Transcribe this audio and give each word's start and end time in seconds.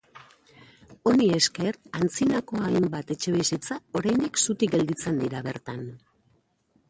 Honi 1.09 1.27
esker, 1.39 1.77
antzinako 1.99 2.63
hainbat 2.69 3.13
etxebizitza 3.17 3.77
oraindik 4.01 4.41
zutik 4.45 4.75
gelditzen 4.77 5.23
dira 5.25 5.43
bertan. 5.51 5.85